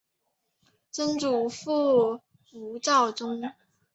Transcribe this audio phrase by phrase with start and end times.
[0.89, 2.21] 曾祖父
[2.53, 3.39] 吴绍宗。